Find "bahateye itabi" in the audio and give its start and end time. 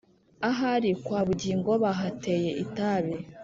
1.83-3.13